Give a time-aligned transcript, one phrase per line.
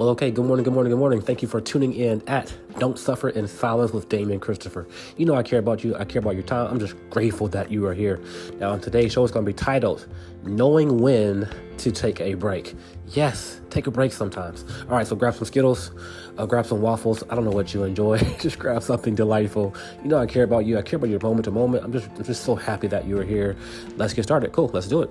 [0.00, 1.20] Well, okay, good morning, good morning, good morning.
[1.20, 4.88] Thank you for tuning in at Don't Suffer in Silence with Damien Christopher.
[5.18, 6.68] You know I care about you, I care about your time.
[6.70, 8.18] I'm just grateful that you are here.
[8.58, 10.06] Now, on today's show, it's going to be titled
[10.42, 12.74] Knowing When to Take a Break.
[13.08, 14.64] Yes, take a break sometimes.
[14.84, 15.90] All right, so grab some Skittles,
[16.38, 17.22] uh, grab some waffles.
[17.28, 18.16] I don't know what you enjoy.
[18.40, 19.74] just grab something delightful.
[20.02, 21.84] You know I care about you, I care about your moment to moment.
[21.84, 23.54] I'm just, I'm just so happy that you are here.
[23.96, 24.52] Let's get started.
[24.52, 25.10] Cool, let's do it.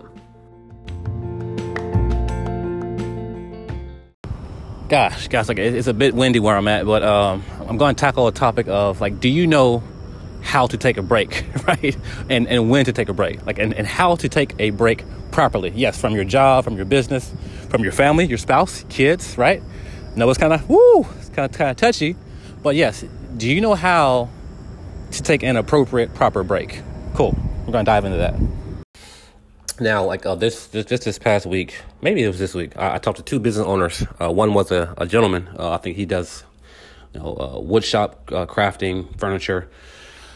[4.90, 8.00] Gosh, guys, like it's a bit windy where I'm at, but um, I'm going to
[8.00, 9.84] tackle a topic of like, do you know
[10.42, 11.96] how to take a break, right?
[12.30, 15.06] And and when to take a break, like, and, and how to take a break
[15.32, 15.72] properly?
[15.76, 17.32] Yes, from your job, from your business,
[17.70, 19.62] from your family, your spouse, kids, right?
[20.16, 22.16] No, it's kind of woo, it's kind of kind of touchy,
[22.64, 23.06] but yes,
[23.38, 24.30] do you know how
[25.12, 26.82] to take an appropriate, proper break?
[27.14, 27.38] Cool.
[27.66, 28.34] We're going to dive into that.
[29.80, 32.76] Now, like uh, this, this, just this past week, maybe it was this week.
[32.76, 34.04] I, I talked to two business owners.
[34.20, 35.48] Uh, one was a, a gentleman.
[35.58, 36.44] Uh, I think he does,
[37.14, 39.70] you know, uh, wood shop uh, crafting, furniture.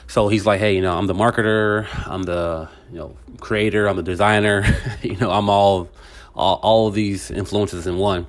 [0.07, 3.97] So he's like, hey, you know, I'm the marketer, I'm the you know creator, I'm
[3.97, 4.63] the designer.
[5.01, 5.89] you know, I'm all,
[6.35, 8.27] all all of these influences in one.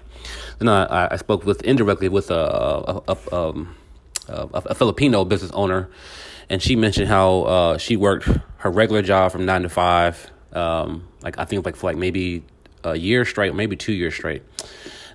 [0.58, 3.76] Then I, I spoke with indirectly with a a, a, um,
[4.28, 5.90] a, a Filipino business owner,
[6.48, 11.06] and she mentioned how uh, she worked her regular job from nine to five um,
[11.22, 12.42] like I think like for like maybe
[12.84, 14.42] a year straight, maybe two years straight.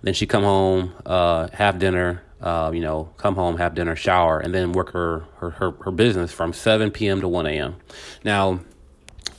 [0.01, 4.39] Then she come home, uh, have dinner, uh, you know, come home, have dinner, shower,
[4.39, 7.21] and then work her her her, her business from seven p.m.
[7.21, 7.75] to one a.m.
[8.23, 8.61] Now,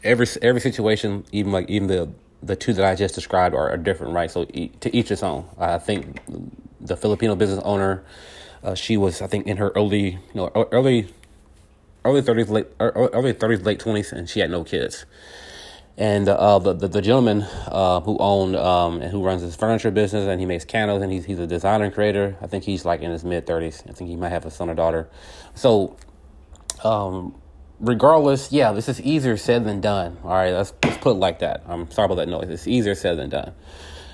[0.05, 2.11] every every situation, even like even the
[2.43, 4.31] the two that I just described are, are different, right?
[4.31, 5.47] So to each its own.
[5.59, 6.21] I think
[6.81, 8.03] the Filipino business owner,
[8.63, 11.13] uh, she was I think in her early you know early
[12.05, 15.07] early thirties late early thirties late twenties, and she had no kids
[16.01, 19.91] and uh, the, the, the gentleman uh, who owned um, and who runs his furniture
[19.91, 22.39] business and he makes candles and he's he's a designer and creator.
[22.41, 23.83] I think he's like in his mid thirties.
[23.87, 25.11] I think he might have a son or daughter.
[25.55, 25.99] So,
[26.83, 27.39] um,
[27.81, 30.17] regardless, yeah, this is easier said than done.
[30.25, 31.65] All right, let's let's put it like that.
[31.69, 32.49] I'm sorry about that noise.
[32.49, 33.53] It's easier said than done,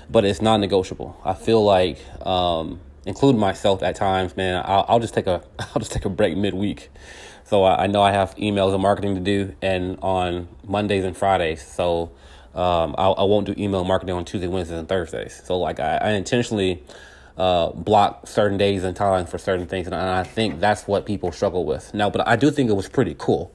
[0.09, 1.17] but it's non-negotiable.
[1.23, 5.79] I feel like, um, including myself at times, man, I'll, I'll just take a I'll
[5.79, 6.89] just take a break midweek
[7.47, 11.15] so I, I know I have emails and marketing to do, and on Mondays and
[11.15, 11.65] Fridays.
[11.65, 12.11] So
[12.53, 15.41] um, I, I won't do email marketing on Tuesday, Wednesdays, and Thursdays.
[15.45, 16.83] So like I, I intentionally
[17.37, 21.31] uh, block certain days and times for certain things, and I think that's what people
[21.31, 22.09] struggle with now.
[22.09, 23.53] But I do think it was pretty cool.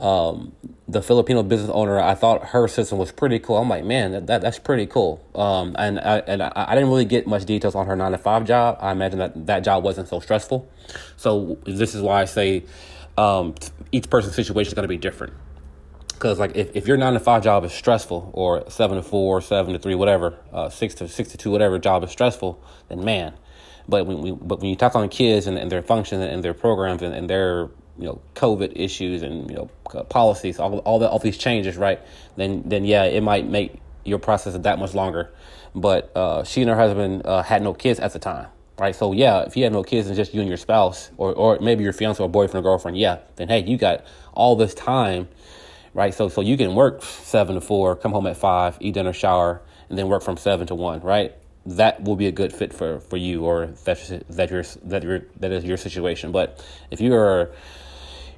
[0.00, 0.52] Um,
[0.86, 3.58] the Filipino business owner, I thought her system was pretty cool.
[3.58, 5.22] I'm like, man, that, that that's pretty cool.
[5.34, 8.18] Um, and I, and I, I didn't really get much details on her nine to
[8.18, 8.78] five job.
[8.80, 10.66] I imagine that that job wasn't so stressful.
[11.16, 12.62] So this is why I say
[13.18, 13.54] um,
[13.90, 15.34] each person's situation is going to be different.
[16.08, 19.40] Because like if, if your nine to five job is stressful, or seven to four,
[19.40, 23.04] seven to three, whatever, uh, six to six to two, whatever job is stressful, then
[23.04, 23.34] man.
[23.88, 26.54] But when we, but when you talk on kids and, and their functions and their
[26.54, 27.68] programs and, and their
[27.98, 29.70] you know COVID issues and you know
[30.08, 32.00] policies, all all the, all these changes, right?
[32.36, 35.30] Then then yeah, it might make your process that much longer.
[35.74, 38.94] But uh, she and her husband uh, had no kids at the time right?
[38.94, 41.58] So yeah, if you have no kids and just you and your spouse, or or
[41.60, 45.28] maybe your fiance or boyfriend or girlfriend, yeah, then hey, you got all this time,
[45.94, 46.14] right?
[46.14, 49.60] So so you can work seven to four, come home at five, eat dinner, shower,
[49.88, 51.34] and then work from seven to one, right?
[51.66, 55.22] That will be a good fit for for you, or that's that your that your
[55.40, 56.32] that is your situation.
[56.32, 57.50] But if you are,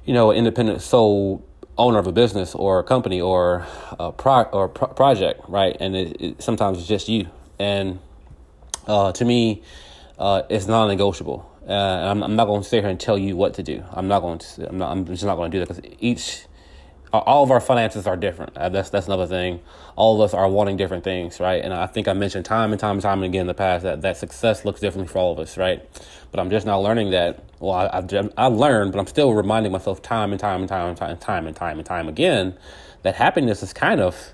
[0.05, 1.45] you know, independent sole
[1.77, 3.65] owner of a business or a company or
[3.97, 5.77] a pro or pro- project, right?
[5.79, 7.27] And it, it, sometimes it's just you.
[7.57, 7.99] And
[8.87, 9.63] uh, to me,
[10.21, 11.49] uh, it's non-negotiable.
[11.67, 13.83] Uh, I'm, I'm, not going to sit here and tell you what to do.
[13.91, 14.69] I'm not going to.
[14.69, 16.45] I'm, not, I'm just not going to do that because each,
[17.11, 18.55] all of our finances are different.
[18.55, 19.61] Uh, that's that's another thing.
[19.95, 21.63] All of us are wanting different things, right?
[21.63, 23.81] And I think I mentioned time and time and time and again in the past
[23.81, 25.83] that that success looks differently for all of us, right?
[26.29, 27.43] But I'm just now learning that.
[27.59, 30.89] Well, I, I've I've learned, but I'm still reminding myself time and time and time
[30.89, 32.57] and time and time and time and time again
[33.01, 34.33] that happiness is kind of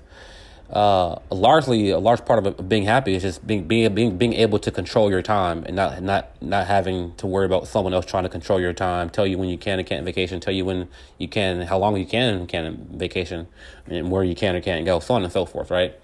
[0.70, 4.58] uh, largely a large part of being happy is just being being being being able
[4.58, 8.24] to control your time and not not not having to worry about someone else trying
[8.24, 10.88] to control your time, tell you when you can and can't vacation, tell you when
[11.16, 13.48] you can, how long you can and can vacation,
[13.86, 15.94] and where you can or can't go, so on and so forth, right?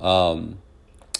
[0.00, 0.58] Um,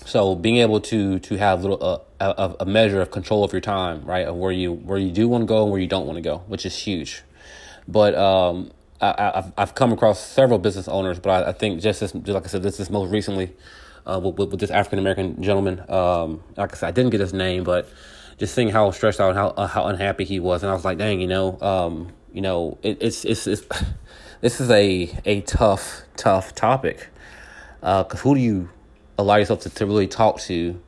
[0.05, 3.61] so being able to to have little uh, a, a measure of control of your
[3.61, 6.07] time, right, of where you where you do want to go and where you don't
[6.07, 7.23] want to go, which is huge.
[7.87, 8.73] But um,
[9.03, 12.29] I, have I've come across several business owners, but I, I think just this, just
[12.29, 13.53] like I said, this is most recently
[14.07, 15.81] uh, with, with, this African American gentleman.
[15.91, 17.89] Um, like I said, I didn't get his name, but
[18.39, 20.85] just seeing how stressed out and how uh, how unhappy he was, and I was
[20.85, 23.67] like, dang, you know, um, you know, it, it's, it's it's
[24.41, 27.09] this is a a tough tough topic
[27.81, 28.69] because uh, who do you
[29.19, 30.81] allow yourself to, to really talk to?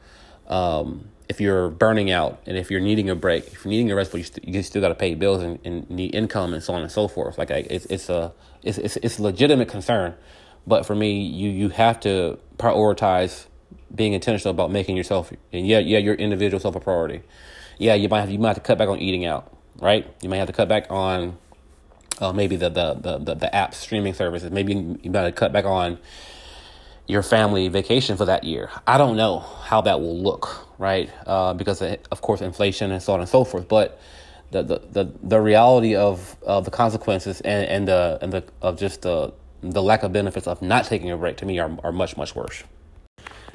[0.46, 3.94] Um, if you're burning out and if you're needing a break, if you're needing a
[3.94, 6.62] rest, but you, st- you still got to pay bills and, and, need income and
[6.62, 7.38] so on and so forth.
[7.38, 8.32] Like I, it's it's a
[8.62, 10.14] it's, it's it's a legitimate concern,
[10.66, 13.46] but for me, you you have to prioritize
[13.94, 17.22] being intentional about making yourself and yeah yeah your individual self a priority.
[17.78, 20.06] Yeah, you might have you might have to cut back on eating out, right?
[20.22, 21.38] You might have to cut back on
[22.20, 24.50] uh, maybe the the, the the the app streaming services.
[24.50, 25.98] Maybe you might have to cut back on
[27.06, 28.70] your family vacation for that year.
[28.86, 31.10] I don't know how that will look, right?
[31.26, 33.68] Uh, because of, of, course inflation and so on and so forth.
[33.68, 34.00] But
[34.50, 38.78] the the the, the reality of of the consequences and and the and the of
[38.78, 41.92] just the the lack of benefits of not taking a break to me are are
[41.92, 42.62] much much worse.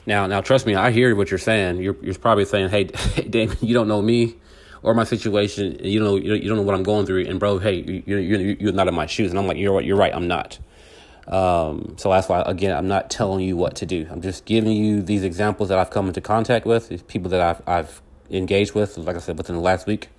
[0.06, 1.78] Now now trust me, I hear what you're saying.
[1.78, 4.36] You're you're probably saying, hey, hey Damien, you don't know me
[4.84, 5.80] or my situation.
[5.81, 7.25] You know you don't know what I'm going through.
[7.25, 9.31] And bro, hey, you you you're not in my shoes.
[9.31, 10.13] And I'm like, you're what you're right.
[10.13, 10.60] I'm not.
[11.30, 14.08] Um, so that's why, again, I'm not telling you what to do.
[14.10, 17.40] I'm just giving you these examples that I've come into contact with, these people that
[17.40, 20.10] I've, I've engaged with, like I said, within the last week.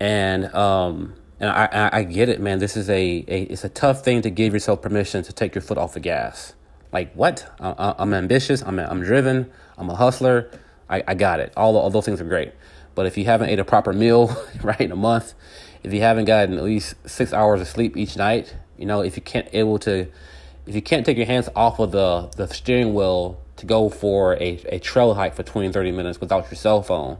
[0.00, 2.58] And, um, and I, I, get it, man.
[2.58, 5.62] This is a, a, it's a tough thing to give yourself permission to take your
[5.62, 6.54] foot off the gas.
[6.92, 7.48] Like what?
[7.60, 8.62] I, am ambitious.
[8.62, 9.50] I'm, I'm driven.
[9.78, 10.50] I'm a hustler.
[10.88, 11.52] I, I got it.
[11.56, 12.52] All, all those things are great.
[12.94, 15.34] But if you haven't ate a proper meal, right, in a month,
[15.82, 19.16] if you haven't gotten at least six hours of sleep each night, you know, if
[19.16, 20.06] you can't able to,
[20.66, 24.34] if you can't take your hands off of the the steering wheel to go for
[24.34, 27.18] a, a trail hike for 20, 30 minutes without your cell phone,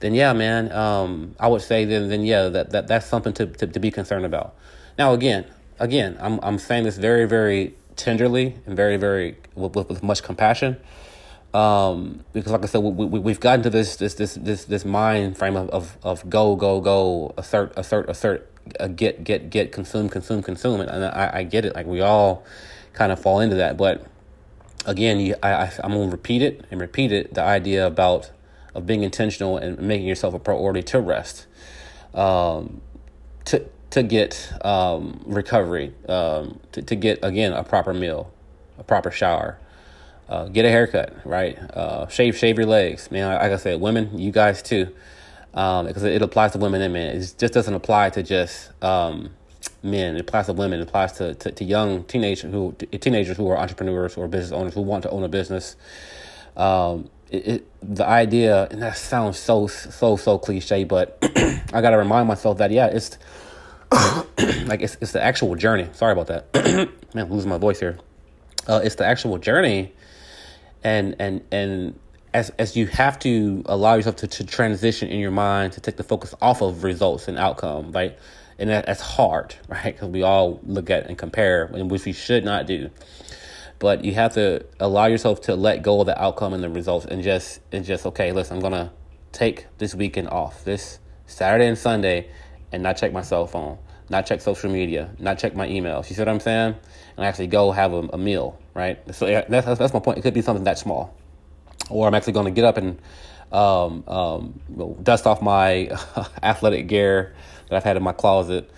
[0.00, 3.46] then yeah, man, um, I would say then then yeah, that, that that's something to,
[3.46, 4.54] to, to be concerned about.
[4.98, 5.46] Now again,
[5.78, 10.22] again, I'm I'm saying this very very tenderly and very very with, with, with much
[10.22, 10.76] compassion.
[11.54, 14.84] Um, because like I said, we, we, we've gotten to this, this, this, this, this
[14.84, 18.50] mind frame of, of, of go, go, go, assert, assert, assert,
[18.80, 20.80] uh, get, get, get, consume, consume, consume.
[20.80, 21.74] And I, I get it.
[21.74, 22.44] Like we all
[22.92, 23.76] kind of fall into that.
[23.76, 24.06] But
[24.86, 27.34] again, you, I, I, I'm to repeat it and repeat it.
[27.34, 28.30] The idea about,
[28.74, 31.46] of being intentional and making yourself a priority to rest,
[32.14, 32.80] um,
[33.46, 38.32] to, to get, um, recovery, um, to, to get, again, a proper meal,
[38.78, 39.58] a proper shower,
[40.28, 41.56] uh, get a haircut, right?
[41.58, 43.32] Uh, shave, shave your legs, man.
[43.32, 44.92] Like I said, women, you guys too,
[45.56, 47.16] um, because it applies to women and men.
[47.16, 49.30] It just doesn't apply to just um,
[49.82, 50.16] men.
[50.16, 50.80] It applies to women.
[50.80, 54.74] It applies to, to, to young teenagers who teenagers who are entrepreneurs or business owners
[54.74, 55.76] who want to own a business.
[56.56, 61.18] Um, it, it, the idea, and that sounds so so so cliche, but
[61.72, 63.18] I got to remind myself that yeah, it's
[64.66, 65.88] like it's it's the actual journey.
[65.92, 66.54] Sorry about that,
[67.14, 67.26] man.
[67.26, 67.98] I'm losing my voice here.
[68.68, 69.92] Uh, it's the actual journey
[70.86, 71.98] and and and
[72.36, 75.96] as as you have to allow yourself to, to transition in your mind to take
[75.96, 78.18] the focus off of results and outcome, right?
[78.58, 79.94] And that, that's hard, right?
[79.94, 82.90] Because we all look at and compare, and which we should not do.
[83.78, 87.06] But you have to allow yourself to let go of the outcome and the results,
[87.06, 88.32] and just and just okay.
[88.32, 88.92] Listen, I'm gonna
[89.32, 92.28] take this weekend off, this Saturday and Sunday,
[92.70, 93.78] and not check my cell phone,
[94.10, 96.10] not check social media, not check my emails.
[96.10, 96.74] You see what I'm saying?
[97.16, 98.98] And actually go have a, a meal, right?
[99.14, 100.18] So yeah, that's, that's my point.
[100.18, 101.15] It could be something that small,
[101.90, 103.00] or I'm actually going to get up and
[103.52, 105.88] um, um, dust off my
[106.42, 107.34] athletic gear
[107.68, 108.70] that I've had in my closet,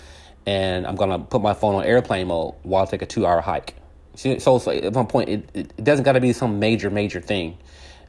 [0.47, 3.41] and I'm going to put my phone on airplane mode while I take a two-hour
[3.41, 3.75] hike.
[4.15, 7.59] So, so at one point, it, it doesn't got to be some major, major thing.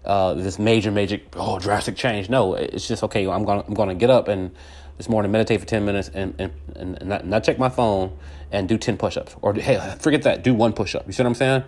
[0.03, 2.29] Uh, this major, major, oh, drastic change.
[2.29, 3.27] No, it's just okay.
[3.27, 4.55] I'm gonna, I'm gonna get up and
[4.97, 8.17] this morning meditate for ten minutes and and, and not, not check my phone
[8.51, 11.35] and do 10 push-ups or hey forget that do one push-up you see what i'm
[11.35, 11.63] saying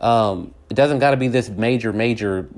[0.00, 2.48] um, it doesn't got to be this major major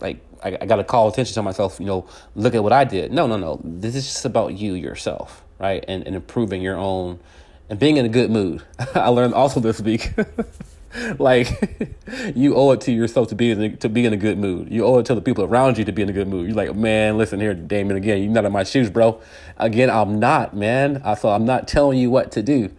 [0.00, 2.84] like I, I got to call attention to myself you know look at what i
[2.84, 6.76] did no no no this is just about you yourself right and, and improving your
[6.76, 7.20] own
[7.70, 8.62] and being in a good mood
[8.94, 10.12] i learned also this week
[11.18, 11.96] like
[12.34, 14.70] you owe it to yourself to be in a, to be in a good mood.
[14.70, 16.46] You owe it to the people around you to be in a good mood.
[16.46, 17.96] You're like, man, listen here, Damien.
[17.96, 19.20] Again, you're not in my shoes, bro.
[19.56, 21.00] Again, I'm not, man.
[21.04, 22.70] I So I'm not telling you what to do.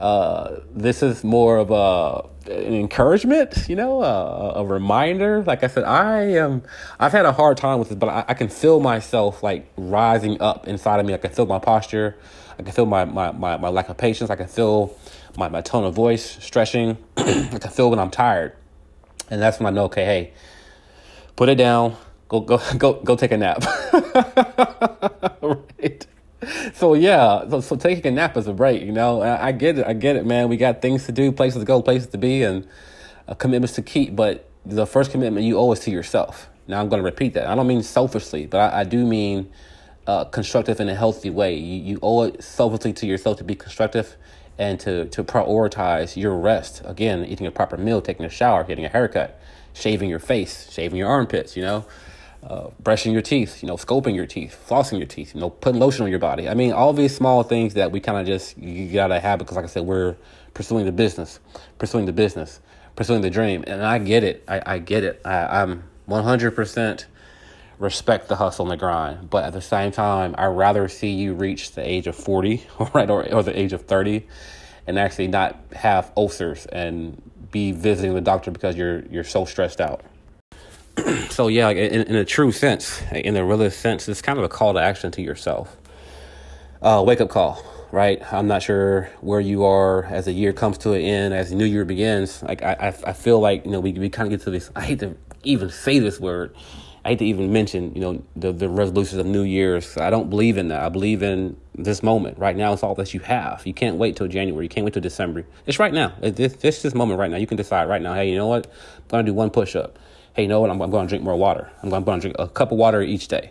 [0.00, 5.42] Uh, this is more of a an encouragement, you know, a, a, reminder.
[5.42, 6.62] Like I said, I am.
[6.98, 10.40] I've had a hard time with this, but I, I, can feel myself like rising
[10.40, 11.14] up inside of me.
[11.14, 12.16] I can feel my posture.
[12.58, 14.30] I can feel my my my, my lack of patience.
[14.30, 14.96] I can feel
[15.36, 16.96] my, my tone of voice stretching.
[17.16, 18.54] I can feel when I'm tired,
[19.30, 19.84] and that's when I know.
[19.84, 20.32] Okay, hey,
[21.36, 21.96] put it down.
[22.28, 23.62] Go go go go take a nap.
[25.42, 26.06] right
[26.80, 28.82] so yeah, so, so, taking a nap is a break.
[28.82, 29.86] You know, I, I, get it.
[29.86, 30.48] I get it, man.
[30.48, 32.66] We got things to do, places to go, places to be, and
[33.28, 34.16] uh, commitments to keep.
[34.16, 36.48] But the first commitment you owe is to yourself.
[36.66, 37.46] Now I'm going to repeat that.
[37.46, 39.52] I don't mean selfishly, but I, I do mean
[40.06, 41.54] uh, constructive in a healthy way.
[41.54, 44.16] You, you owe it selfishly to yourself to be constructive
[44.58, 46.80] and to to prioritize your rest.
[46.86, 49.38] Again, eating a proper meal, taking a shower, getting a haircut,
[49.74, 51.56] shaving your face, shaving your armpits.
[51.56, 51.84] You know
[52.42, 55.80] uh, brushing your teeth, you know, scoping your teeth, flossing your teeth, you know, putting
[55.80, 56.48] lotion on your body.
[56.48, 59.56] I mean, all these small things that we kind of just you gotta have because,
[59.56, 60.16] like I said, we're
[60.54, 61.38] pursuing the business,
[61.78, 62.60] pursuing the business,
[62.96, 64.44] pursuing the dream, and I get it.
[64.48, 65.20] I, I get it.
[65.24, 67.04] I, I'm 100%
[67.78, 71.34] respect the hustle and the grind, but at the same time, I'd rather see you
[71.34, 74.26] reach the age of 40, right, or, or the age of 30,
[74.86, 77.20] and actually not have ulcers and
[77.50, 80.02] be visiting the doctor because you're you're so stressed out.
[81.30, 84.48] so yeah, in, in, a true sense, in a realist sense, it's kind of a
[84.48, 85.76] call to action to yourself.
[86.82, 88.20] Uh, wake up call, right?
[88.32, 91.56] I'm not sure where you are as the year comes to an end, as the
[91.56, 92.42] new year begins.
[92.42, 94.70] Like I, I, I feel like you know we we kind of get to this.
[94.74, 96.54] I hate to even say this word.
[97.04, 99.96] I hate to even mention, you know, the, the resolutions of New Year's.
[99.96, 100.82] I don't believe in that.
[100.82, 102.38] I believe in this moment.
[102.38, 103.62] Right now, it's all that you have.
[103.64, 104.66] You can't wait till January.
[104.66, 105.46] You can't wait till December.
[105.64, 106.12] It's right now.
[106.20, 107.38] It's this, this, moment right now.
[107.38, 108.66] You can decide right now, hey, you know what?
[109.10, 109.98] I'm to do one push up
[110.40, 110.70] hey, you know what?
[110.70, 111.70] I'm, I'm going to drink more water.
[111.82, 113.50] I'm going, to drink a cup of water each day.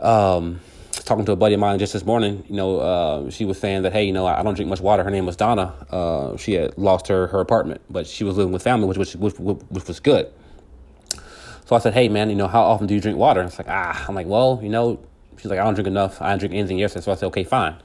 [0.00, 0.60] Um,
[0.92, 3.82] talking to a buddy of mine just this morning, you know, uh, she was saying
[3.82, 5.04] that, hey, you know, I don't drink much water.
[5.04, 5.74] Her name was Donna.
[5.90, 9.14] Uh, she had lost her, her apartment, but she was living with family, which, which,
[9.14, 10.32] which, which was good.
[11.66, 13.40] So I said, hey, man, you know, how often do you drink water?
[13.40, 14.98] And it's like, ah, I'm like, well, you know,
[15.36, 16.22] she's like, I don't drink enough.
[16.22, 17.04] I didn't drink anything yesterday.
[17.04, 17.76] So I said, okay, fine.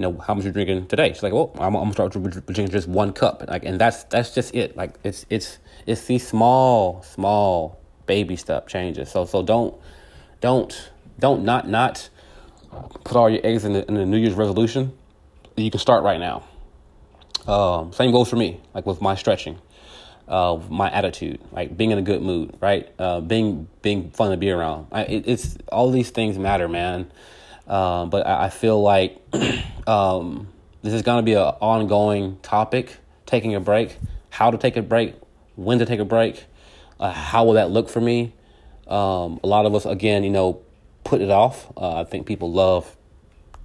[0.00, 1.12] You know, how much you're drinking today?
[1.12, 3.44] She's like, well, I'm, I'm gonna start drinking just one cup.
[3.46, 4.76] Like, and that's, that's just it.
[4.76, 7.80] Like, it's, it's, it's these small, small
[8.10, 9.08] baby step changes.
[9.08, 9.72] So so don't
[10.40, 10.90] don't
[11.20, 12.10] don't not not
[13.04, 14.92] put all your eggs in the, in the New Year's resolution.
[15.56, 16.42] You can start right now.
[17.46, 19.58] Um, same goes for me, like with my stretching,
[20.26, 22.92] uh, my attitude, like being in a good mood, right?
[22.98, 24.88] Uh, being being fun to be around.
[24.90, 27.12] I, it, it's all these things matter, man.
[27.70, 29.16] Um, but I, I, feel like
[29.86, 30.48] um,
[30.82, 32.96] this is going to be an ongoing topic.
[33.26, 33.96] Taking a break,
[34.28, 35.14] how to take a break,
[35.54, 36.46] when to take a break,
[36.98, 38.32] uh, how will that look for me?
[38.88, 40.60] Um, a lot of us, again, you know,
[41.04, 41.72] put it off.
[41.76, 42.96] Uh, I think people love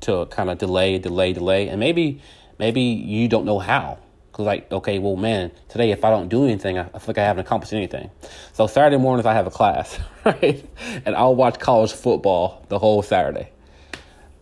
[0.02, 2.22] to kind of delay, delay, delay, and maybe,
[2.60, 3.98] maybe you don't know how.
[4.32, 7.20] Cause like, okay, well, man, today if I don't do anything, I, I feel like
[7.20, 8.12] I haven't accomplished anything.
[8.52, 10.64] So Saturday mornings I have a class, right,
[11.06, 13.50] and I'll watch college football the whole Saturday,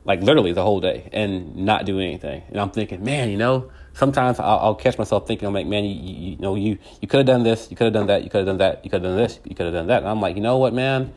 [0.06, 2.44] like literally the whole day, and not do anything.
[2.50, 5.86] And I'm thinking, man, you know, sometimes I'll, I'll, catch myself thinking, I'm like, man,
[5.86, 8.24] you, you, you know, you, you could have done this, you could have done that,
[8.24, 10.00] you could have done that, you could have done this, you could have done that.
[10.00, 11.14] And I'm like, you know what, man?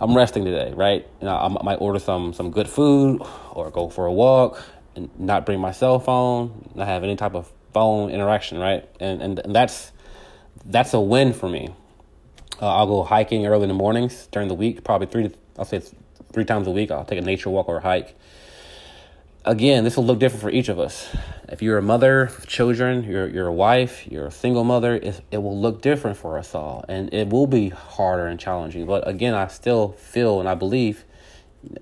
[0.00, 1.06] I'm resting today, right?
[1.20, 3.20] You know, I might order some some good food
[3.52, 4.62] or go for a walk
[4.96, 8.88] and not bring my cell phone, not have any type of phone interaction, right?
[8.98, 9.92] And and, and that's
[10.64, 11.74] that's a win for me.
[12.62, 15.66] Uh, I'll go hiking early in the mornings during the week, probably three to I'll
[15.66, 15.82] say
[16.32, 16.90] three times a week.
[16.90, 18.16] I'll take a nature walk or a hike
[19.44, 21.08] again, this will look different for each of us.
[21.48, 25.38] If you're a mother children, you're, you're a wife, you're a single mother, it, it
[25.38, 26.84] will look different for us all.
[26.88, 28.86] And it will be harder and challenging.
[28.86, 31.04] But again, I still feel and I believe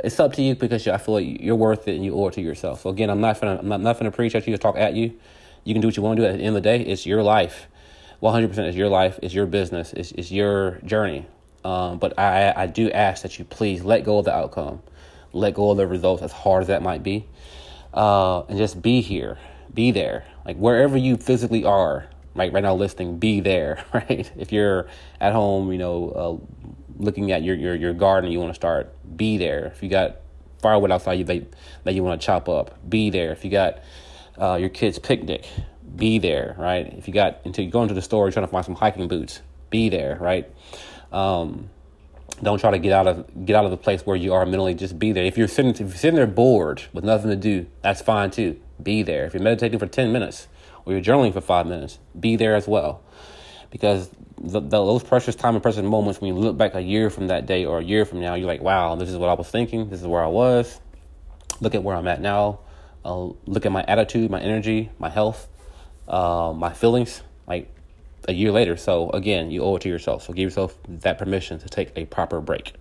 [0.03, 2.35] it's up to you because I feel like you're worth it and you owe it
[2.35, 2.83] to yourself.
[2.83, 4.95] So again, I'm not gonna, I'm not, not gonna preach at you or talk at
[4.95, 5.19] you.
[5.65, 6.29] You can do what you want to do.
[6.29, 7.69] At the end of the day, it's your life.
[8.23, 11.25] 100% is your life, it's your business, it's, it's your journey.
[11.69, 14.81] Um, but I, I do ask that you please let go of the outcome
[15.33, 17.27] let go of the results as hard as that might be,
[17.95, 19.39] uh, and just be here,
[19.73, 22.09] be there, like wherever you physically are.
[22.35, 23.85] Right, right now, listening, be there.
[23.93, 24.87] Right, if you're
[25.21, 28.95] at home, you know, uh, looking at your your your garden, you want to start,
[29.17, 29.67] be there.
[29.67, 30.19] If you got
[30.63, 31.53] firewood outside you that,
[31.85, 33.33] that you want to chop up, be there.
[33.33, 33.81] If you got
[34.41, 35.49] uh, your kids' picnic,
[35.97, 36.55] be there.
[36.59, 38.77] Right, if you got until you go into the store, you're trying to find some
[38.77, 40.17] hiking boots, be there.
[40.21, 40.49] Right.
[41.13, 41.71] Um,
[42.43, 44.75] don't try to get out of get out of the place where you are mentally.
[44.75, 45.25] Just be there.
[45.25, 48.61] If you're sitting if you're sitting there bored with nothing to do, that's fine too.
[48.83, 49.25] Be there.
[49.25, 50.47] If you're meditating for ten minutes
[50.85, 53.03] or you're journaling for five minutes, be there as well.
[53.71, 54.09] Because
[54.41, 57.27] the, the, those precious time and precious moments, when you look back a year from
[57.27, 59.49] that day or a year from now, you're like, wow, this is what I was
[59.49, 59.91] thinking.
[59.91, 60.81] This is where I was.
[61.61, 62.61] Look at where I'm at now.
[63.05, 65.49] Uh, look at my attitude, my energy, my health,
[66.07, 67.23] uh, my feelings.
[67.47, 67.71] Like
[68.29, 68.77] a year later.
[68.77, 70.23] So again, you owe it to yourself.
[70.23, 72.75] So give yourself that permission to take a proper break.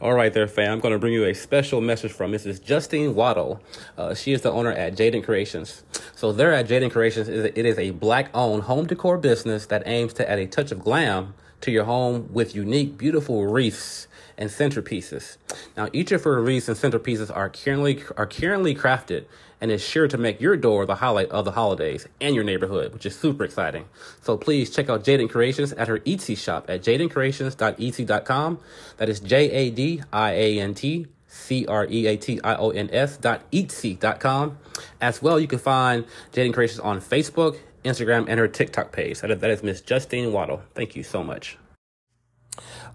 [0.00, 0.72] All right, there, fam.
[0.72, 2.60] I'm going to bring you a special message from Mrs.
[2.60, 3.62] Justine Waddle.
[3.96, 5.84] Uh, she is the owner at Jadiant Creations.
[6.16, 10.12] So, there at Jadiant Creations, it is a black owned home decor business that aims
[10.14, 15.36] to add a touch of glam to your home with unique, beautiful wreaths and centerpieces.
[15.76, 19.24] Now, each of her wreaths and centerpieces are currently, are currently crafted
[19.62, 22.92] and is sure to make your door the highlight of the holidays and your neighborhood,
[22.92, 23.84] which is super exciting.
[24.20, 28.58] So please check out Jadiant Creations at her Etsy shop at jadiantcreations.etsy.com.
[28.96, 32.56] That is J A D I A N T C R E A T I
[32.56, 34.58] O N S dot Etsy dot com.
[35.00, 39.20] As well, you can find Jadiant Creations on Facebook, Instagram, and her TikTok page.
[39.20, 40.62] That is, that is Miss Justine Waddle.
[40.74, 41.56] Thank you so much.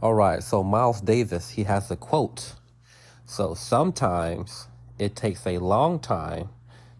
[0.02, 2.54] All right, so Miles Davis, he has a quote.
[3.26, 4.68] So sometimes
[5.00, 6.50] it takes a long time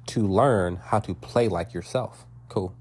[0.08, 2.26] to learn how to play like yourself.
[2.50, 2.74] Cool.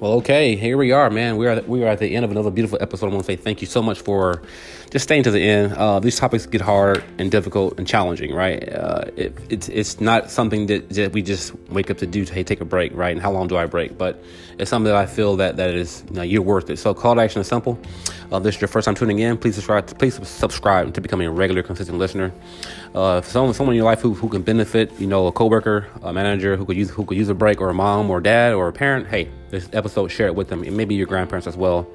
[0.00, 1.36] Well, okay, here we are, man.
[1.36, 3.08] We are we are at the end of another beautiful episode.
[3.08, 4.40] I want to say thank you so much for
[4.88, 5.74] just staying to the end.
[5.74, 8.66] Uh, these topics get hard and difficult and challenging, right?
[8.66, 12.42] Uh, it, it's it's not something that, that we just wake up to do hey
[12.42, 13.12] take a break, right?
[13.12, 13.98] And how long do I break?
[13.98, 14.24] But
[14.58, 16.78] it's something that I feel that that is you know, you're worth it.
[16.78, 17.78] So call to action is simple.
[18.30, 19.36] Uh, this is your first time tuning in.
[19.36, 19.86] Please subscribe.
[19.88, 22.32] To, please subscribe to becoming a regular, consistent listener.
[22.94, 26.12] Uh, someone someone in your life who, who can benefit, you know, a coworker, a
[26.12, 28.68] manager who could use who could use a break, or a mom or dad or
[28.68, 29.08] a parent.
[29.08, 31.88] Hey, this episode, share it with them, and maybe your grandparents as well.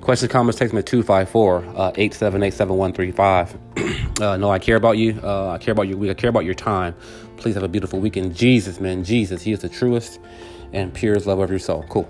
[0.00, 1.58] Questions, comments, text me at 254
[1.96, 3.58] 878 7135.
[4.20, 5.18] Uh, no, I care about you.
[5.24, 5.96] Uh, I care about you.
[5.96, 6.94] We care about your time.
[7.36, 8.36] Please have a beautiful weekend.
[8.36, 10.20] Jesus, man, Jesus, He is the truest
[10.72, 11.84] and purest love of your soul.
[11.88, 12.08] Cool.